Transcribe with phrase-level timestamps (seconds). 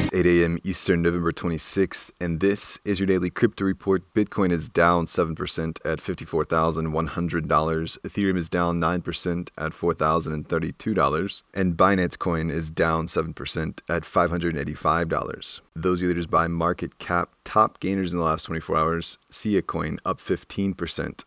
[0.00, 0.58] It's 8 a.m.
[0.62, 4.04] Eastern, November 26th, and this is your daily crypto report.
[4.14, 7.98] Bitcoin is down 7% at $54,100.
[7.98, 11.42] Ethereum is down 9% at $4,032.
[11.52, 15.60] And Binance Coin is down 7% at $585.
[15.74, 17.30] Those are leaders by market cap.
[17.42, 21.24] Top gainers in the last 24 hours Sia Coin up 15%,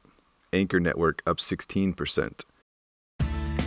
[0.54, 2.46] Ankr Network up 16%.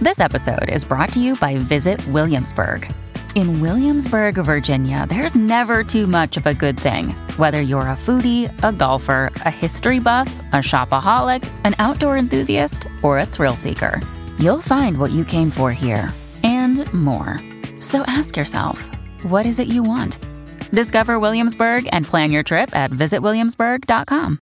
[0.00, 2.91] This episode is brought to you by Visit Williamsburg.
[3.35, 7.08] In Williamsburg, Virginia, there's never too much of a good thing.
[7.36, 13.18] Whether you're a foodie, a golfer, a history buff, a shopaholic, an outdoor enthusiast, or
[13.18, 14.00] a thrill seeker,
[14.39, 17.41] you'll find what you came for here and more.
[17.81, 18.89] So ask yourself,
[19.25, 20.16] what is it you want?
[20.71, 24.39] Discover Williamsburg and plan your trip at visitwilliamsburg.com.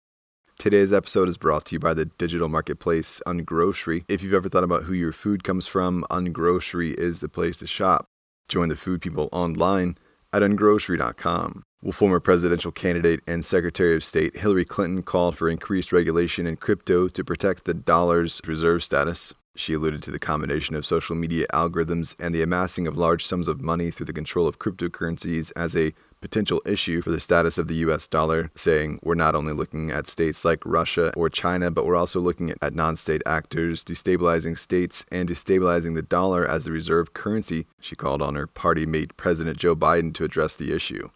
[0.58, 4.04] Today's episode is brought to you by the digital marketplace Ungrocery.
[4.08, 7.66] If you've ever thought about who your food comes from, Ungrocery is the place to
[7.66, 8.08] shop.
[8.48, 9.96] Join the food people online
[10.32, 11.62] at ungrocery.com.
[11.82, 16.56] Well, former presidential candidate and Secretary of State Hillary Clinton called for increased regulation in
[16.56, 19.32] crypto to protect the dollar's reserve status.
[19.58, 23.48] She alluded to the combination of social media algorithms and the amassing of large sums
[23.48, 27.66] of money through the control of cryptocurrencies as a potential issue for the status of
[27.66, 31.86] the US dollar, saying we're not only looking at states like Russia or China, but
[31.86, 36.72] we're also looking at non state actors destabilizing states and destabilizing the dollar as the
[36.72, 37.66] reserve currency.
[37.80, 41.10] She called on her party mate President Joe Biden to address the issue.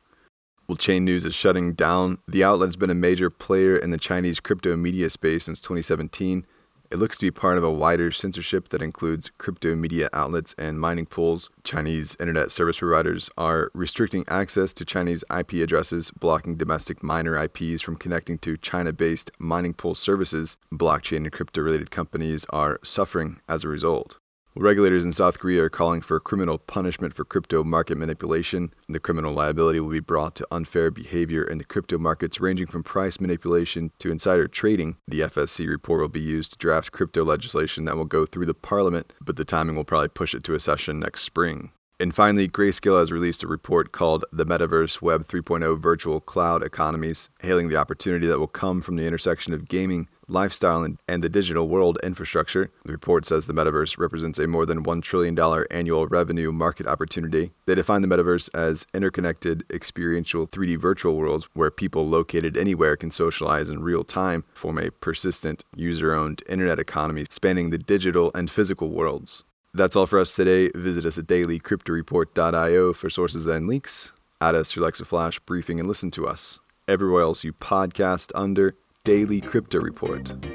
[0.66, 2.18] Well, Chain News is shutting down.
[2.26, 6.44] The outlet has been a major player in the Chinese crypto media space since 2017
[6.92, 10.78] it looks to be part of a wider censorship that includes crypto media outlets and
[10.78, 11.48] mining pools.
[11.64, 17.80] Chinese internet service providers are restricting access to Chinese IP addresses, blocking domestic miner IPs
[17.80, 20.58] from connecting to China based mining pool services.
[20.70, 24.18] Blockchain and crypto related companies are suffering as a result.
[24.54, 28.70] Regulators in South Korea are calling for criminal punishment for crypto market manipulation.
[28.86, 32.82] The criminal liability will be brought to unfair behavior in the crypto markets, ranging from
[32.82, 34.98] price manipulation to insider trading.
[35.08, 38.52] The FSC report will be used to draft crypto legislation that will go through the
[38.52, 41.70] parliament, but the timing will probably push it to a session next spring.
[41.98, 47.30] And finally, Grayscale has released a report called The Metaverse Web 3.0 Virtual Cloud Economies,
[47.40, 51.28] hailing the opportunity that will come from the intersection of gaming, lifestyle, and, and the
[51.28, 52.70] digital world infrastructure.
[52.84, 55.38] The report says the metaverse represents a more than $1 trillion
[55.70, 57.52] annual revenue market opportunity.
[57.66, 63.10] They define the metaverse as interconnected, experiential 3D virtual worlds where people located anywhere can
[63.10, 68.50] socialize in real time, form a persistent, user owned internet economy spanning the digital and
[68.50, 69.44] physical worlds.
[69.74, 70.70] That's all for us today.
[70.74, 74.12] Visit us at dailycryptoreport.io for sources and links.
[74.40, 78.76] Add us your Alexa Flash briefing and listen to us everywhere else you podcast under
[79.04, 80.51] Daily Crypto Report.